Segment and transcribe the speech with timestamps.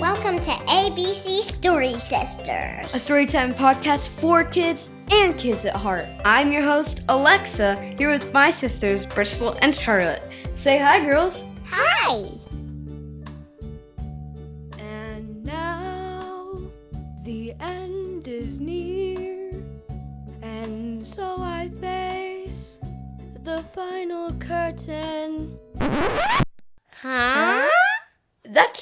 [0.00, 6.04] Welcome to ABC Story Sisters, a storytime podcast for kids and kids at heart.
[6.22, 10.22] I'm your host, Alexa, here with my sisters, Bristol and Charlotte.
[10.54, 11.46] Say hi, girls.
[11.64, 12.28] Hi.
[14.78, 16.58] And now
[17.24, 19.50] the end is near,
[20.42, 22.78] and so I face
[23.44, 25.58] the final curtain.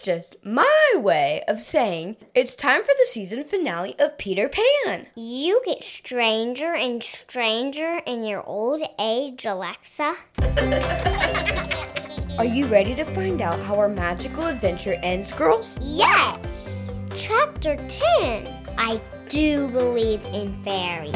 [0.00, 5.08] That's just my way of saying it's time for the season finale of Peter Pan.
[5.14, 10.14] You get stranger and stranger in your old age, Alexa.
[12.38, 15.78] Are you ready to find out how our magical adventure ends, girls?
[15.82, 16.90] Yes!
[17.14, 21.12] Chapter 10 I do believe in fairies.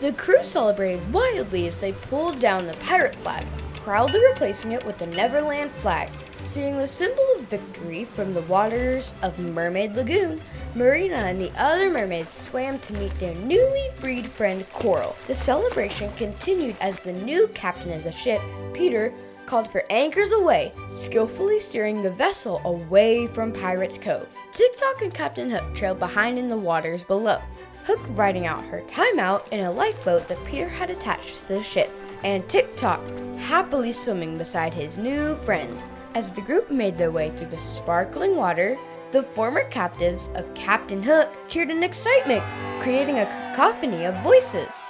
[0.00, 3.46] The crew celebrated wildly as they pulled down the pirate flag,
[3.82, 6.08] proudly replacing it with the Neverland flag.
[6.44, 10.40] Seeing the symbol of victory from the waters of Mermaid Lagoon,
[10.74, 15.16] Marina and the other mermaids swam to meet their newly freed friend Coral.
[15.26, 18.40] The celebration continued as the new captain of the ship,
[18.72, 19.12] Peter,
[19.46, 24.28] called for anchors away, skillfully steering the vessel away from Pirates Cove.
[24.52, 27.40] Tick-Tock and Captain Hook trailed behind in the waters below.
[27.84, 31.90] Hook riding out her timeout in a lifeboat that Peter had attached to the ship,
[32.24, 33.00] and Tick-Tock
[33.38, 35.82] happily swimming beside his new friend.
[36.14, 38.78] As the group made their way through the sparkling water,
[39.12, 42.42] the former captives of Captain Hook cheered in excitement,
[42.80, 44.82] creating a cacophony of voices.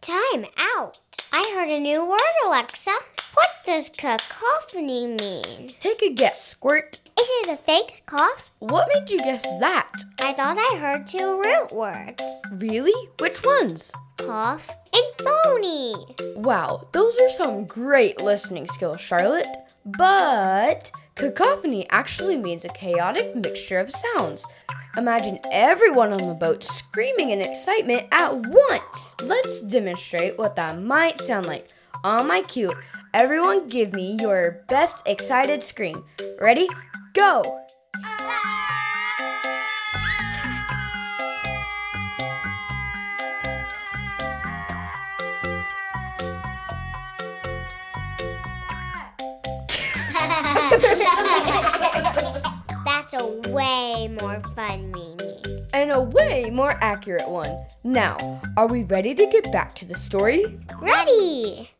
[0.00, 0.98] Time out.
[1.32, 2.90] I heard a new word, Alexa.
[3.34, 5.68] What does cacophony mean?
[5.80, 7.00] Take a guess, Squirt.
[7.18, 8.52] Is it a fake cough?
[8.58, 9.90] What made you guess that?
[10.20, 13.08] I thought I heard two root words Really?
[13.18, 13.92] Which ones?
[14.28, 15.94] And phony.
[16.36, 19.46] Wow, those are some great listening skills, Charlotte.
[19.84, 24.46] But cacophony actually means a chaotic mixture of sounds.
[24.96, 29.16] Imagine everyone on the boat screaming in excitement at once.
[29.22, 31.68] Let's demonstrate what that might sound like.
[32.04, 32.72] On my cue,
[33.14, 36.04] everyone give me your best excited scream.
[36.40, 36.68] Ready?
[37.14, 37.61] Go!
[53.12, 55.66] That's a way more fun meaning.
[55.74, 57.58] And a way more accurate one.
[57.84, 60.58] Now, are we ready to get back to the story?
[60.80, 61.72] Ready!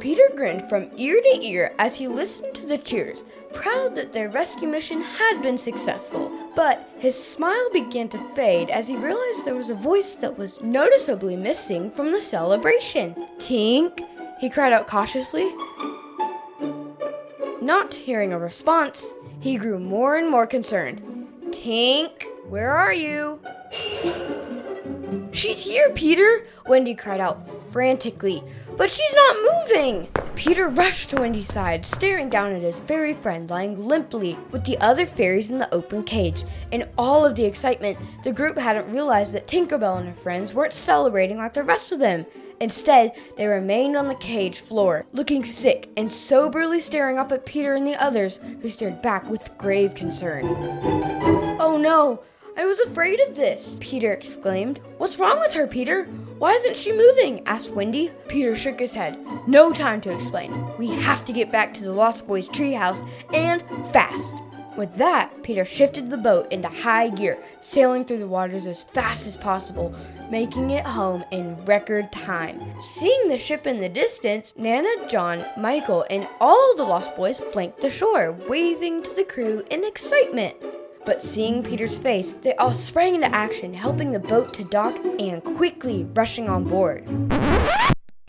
[0.00, 4.28] Peter grinned from ear to ear as he listened to the cheers, proud that their
[4.28, 6.32] rescue mission had been successful.
[6.56, 10.60] But his smile began to fade as he realized there was a voice that was
[10.62, 13.14] noticeably missing from the celebration.
[13.38, 14.04] Tink,
[14.40, 15.48] he cried out cautiously.
[17.60, 21.02] Not hearing a response, he grew more and more concerned.
[21.50, 23.38] Tink, where are you?
[25.32, 26.46] She's here, Peter!
[26.66, 27.38] Wendy cried out
[27.70, 28.42] frantically.
[28.76, 30.08] But she's not moving!
[30.34, 34.78] Peter rushed to Wendy's side, staring down at his fairy friend lying limply with the
[34.78, 36.44] other fairies in the open cage.
[36.70, 40.72] In all of the excitement, the group hadn't realized that Tinkerbell and her friends weren't
[40.72, 42.26] celebrating like the rest of them.
[42.60, 47.74] Instead, they remained on the cage floor, looking sick and soberly staring up at Peter
[47.74, 50.44] and the others, who stared back with grave concern.
[51.58, 52.22] Oh no!
[52.56, 54.80] I was afraid of this, Peter exclaimed.
[54.98, 56.08] What's wrong with her, Peter?
[56.40, 57.46] Why isn't she moving?
[57.46, 58.12] asked Wendy.
[58.28, 59.18] Peter shook his head.
[59.46, 60.74] No time to explain.
[60.78, 63.62] We have to get back to the Lost Boys treehouse and
[63.92, 64.32] fast.
[64.74, 69.26] With that, Peter shifted the boat into high gear, sailing through the waters as fast
[69.26, 69.94] as possible,
[70.30, 72.58] making it home in record time.
[72.80, 77.82] Seeing the ship in the distance, Nana, John, Michael, and all the Lost Boys flanked
[77.82, 80.56] the shore, waving to the crew in excitement.
[81.04, 85.42] But seeing Peter's face, they all sprang into action, helping the boat to dock and
[85.42, 87.06] quickly rushing on board.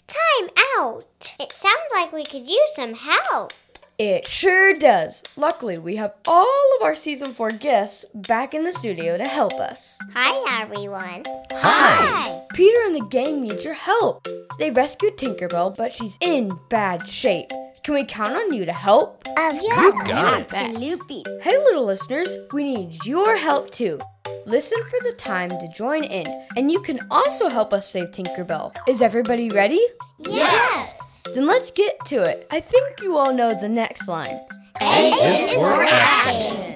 [0.07, 1.35] Time out!
[1.39, 3.53] It sounds like we could use some help.
[3.97, 5.21] It sure does.
[5.35, 9.53] Luckily, we have all of our season 4 guests back in the studio to help
[9.53, 9.99] us.
[10.13, 11.23] Hi, everyone.
[11.51, 12.41] Hi!
[12.53, 14.27] Peter and the gang need your help.
[14.57, 17.51] They rescued Tinkerbell, but she's in bad shape.
[17.83, 19.27] Can we count on you to help?
[19.27, 20.53] Of got it.
[20.53, 21.23] Absolutely.
[21.41, 23.99] Hey, little listeners, we need your help too.
[24.45, 28.75] Listen for the time to join in, and you can also help us save Tinkerbell.
[28.87, 29.83] Is everybody ready?
[30.19, 31.23] Yes.
[31.33, 32.45] Then let's get to it.
[32.51, 34.39] I think you all know the next line.
[34.79, 35.11] A
[35.49, 36.75] is for action.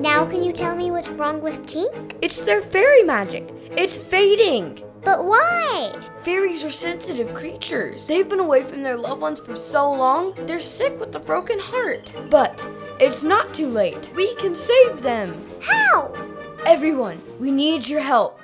[0.00, 2.14] Now, can you tell me what's wrong with Tink?
[2.22, 3.48] It's their fairy magic.
[3.76, 4.80] It's fading.
[5.06, 5.94] But why?
[6.24, 8.08] Fairies are sensitive creatures.
[8.08, 11.60] They've been away from their loved ones for so long, they're sick with a broken
[11.60, 12.12] heart.
[12.28, 12.68] But
[12.98, 14.10] it's not too late.
[14.16, 15.46] We can save them.
[15.60, 16.12] How?
[16.66, 18.40] Everyone, we need your help.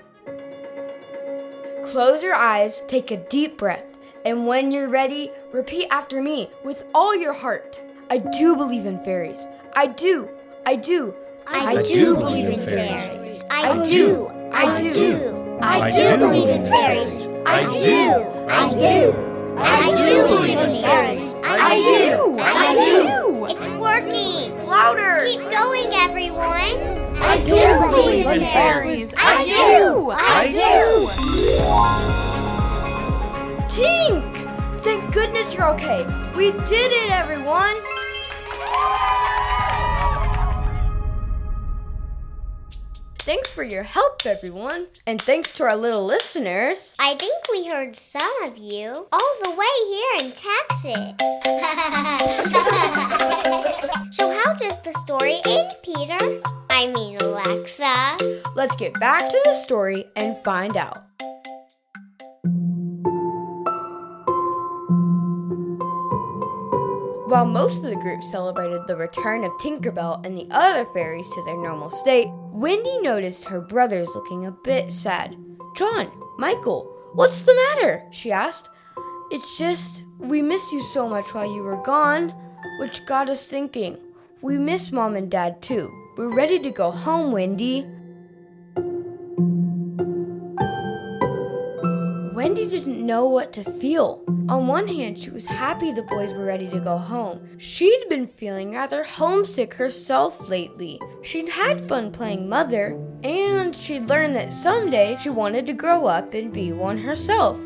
[1.84, 3.84] Close your eyes, take a deep breath,
[4.24, 7.82] and when you're ready, repeat after me with all your heart.
[8.08, 9.48] I do believe in fairies.
[9.74, 10.28] I do.
[10.64, 11.12] I do.
[11.44, 13.42] I, do believe in fairies.
[13.50, 14.28] I do.
[14.52, 14.90] I do.
[14.90, 17.28] I do believe in fairies.
[17.46, 18.24] I do.
[18.48, 19.14] I do.
[19.58, 21.34] I do believe in fairies.
[21.44, 22.38] I do.
[22.40, 23.44] I do.
[23.44, 24.66] It's working.
[24.66, 25.24] Louder.
[25.24, 27.02] Keep going, everyone.
[27.22, 27.52] I do
[27.94, 29.14] believe in fairies.
[29.16, 30.10] I do.
[30.10, 31.08] I do.
[33.68, 34.82] Tink!
[34.82, 36.04] Thank goodness you're okay.
[36.36, 37.76] We did it, everyone.
[43.24, 44.88] Thanks for your help, everyone.
[45.06, 46.92] And thanks to our little listeners.
[46.98, 51.14] I think we heard some of you all the way here in Texas.
[54.16, 56.18] so, how does the story end, Peter?
[56.68, 58.18] I mean, Alexa.
[58.56, 61.11] Let's get back to the story and find out.
[67.32, 71.42] While most of the group celebrated the return of Tinkerbell and the other fairies to
[71.46, 75.34] their normal state, Wendy noticed her brothers looking a bit sad.
[75.74, 78.06] John, Michael, what's the matter?
[78.10, 78.68] she asked.
[79.30, 82.34] It's just, we missed you so much while you were gone,
[82.78, 83.96] which got us thinking.
[84.42, 85.90] We miss mom and dad too.
[86.18, 87.88] We're ready to go home, Wendy.
[92.42, 94.20] Wendy didn't know what to feel.
[94.48, 97.56] On one hand, she was happy the boys were ready to go home.
[97.56, 101.00] She'd been feeling rather homesick herself lately.
[101.22, 106.34] She'd had fun playing mother, and she'd learned that someday she wanted to grow up
[106.34, 107.60] and be one herself.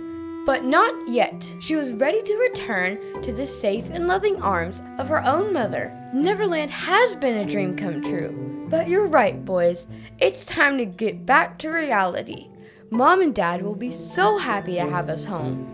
[0.45, 1.51] But not yet.
[1.59, 5.91] She was ready to return to the safe and loving arms of her own mother.
[6.13, 8.67] Neverland has been a dream come true.
[8.69, 9.89] But you're right, boys.
[10.19, 12.51] It's time to get back to reality.
[12.91, 15.73] Mom and Dad will be so happy to have us home.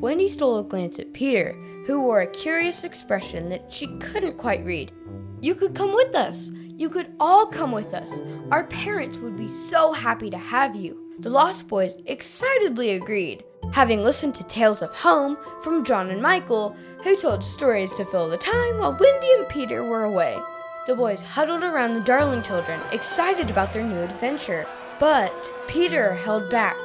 [0.00, 1.52] Wendy stole a glance at Peter,
[1.86, 4.92] who wore a curious expression that she couldn't quite read.
[5.40, 6.50] You could come with us.
[6.76, 8.20] You could all come with us.
[8.50, 11.00] Our parents would be so happy to have you.
[11.18, 16.76] The Lost Boys excitedly agreed, having listened to tales of home from John and Michael,
[17.02, 20.38] who told stories to fill the time while Wendy and Peter were away.
[20.86, 24.66] The boys huddled around the darling children, excited about their new adventure.
[25.00, 26.76] But Peter held back.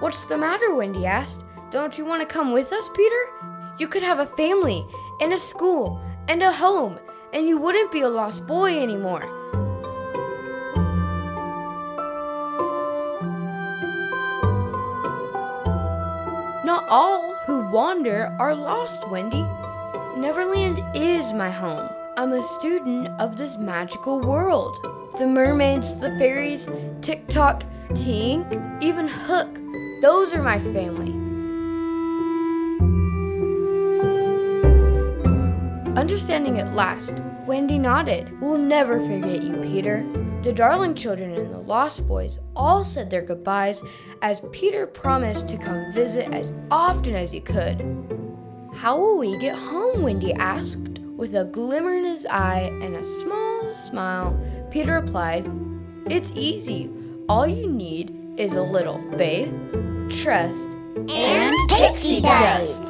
[0.00, 0.74] What's the matter?
[0.74, 1.44] Wendy asked.
[1.70, 3.26] Don't you want to come with us, Peter?
[3.78, 4.86] You could have a family,
[5.22, 5.98] and a school,
[6.28, 6.98] and a home,
[7.32, 9.24] and you wouldn't be a lost boy anymore.
[16.66, 19.46] Not all who wander are lost, Wendy.
[20.18, 21.88] Neverland is my home.
[22.18, 24.80] I'm a student of this magical world.
[25.20, 26.68] The mermaids, the fairies,
[27.00, 29.60] Tick Tock, Tink, even Hook,
[30.02, 31.12] those are my family.
[35.96, 38.40] Understanding at last, Wendy nodded.
[38.40, 40.04] We'll never forget you, Peter.
[40.42, 43.80] The darling children and the lost boys all said their goodbyes
[44.22, 47.80] as Peter promised to come visit as often as he could.
[48.74, 50.02] How will we get home?
[50.02, 50.87] Wendy asked.
[51.18, 54.38] With a glimmer in his eye and a small smile,
[54.70, 55.50] Peter replied,
[56.06, 56.88] It's easy.
[57.28, 59.52] All you need is a little faith,
[60.22, 60.68] trust,
[61.08, 62.84] And pixie dust.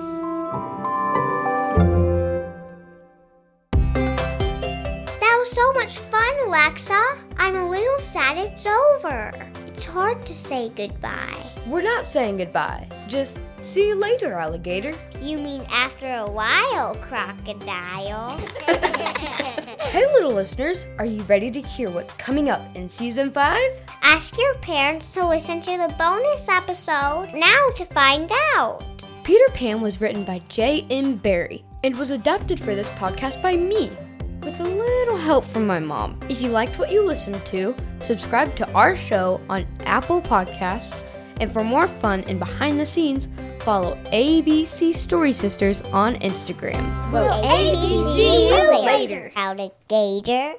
[5.22, 7.02] That was so much fun, Alexa.
[7.38, 9.32] I'm a little sad it's over.
[9.78, 11.40] It's hard to say goodbye.
[11.68, 12.88] We're not saying goodbye.
[13.06, 14.92] Just see you later, alligator.
[15.22, 18.40] You mean after a while, crocodile?
[19.78, 23.60] Hey, little listeners, are you ready to hear what's coming up in season 5?
[24.02, 28.82] Ask your parents to listen to the bonus episode now to find out.
[29.22, 31.16] Peter Pan was written by J.M.
[31.16, 33.92] Barrie and was adapted for this podcast by me,
[34.42, 36.18] with a little help from my mom.
[36.28, 41.04] If you liked what you listened to, subscribe to our show on Apple Podcasts,
[41.40, 43.28] and for more fun and behind the scenes,
[43.60, 47.12] follow ABC Story Sisters on Instagram.
[47.12, 50.54] We'll ABC you later, alligator.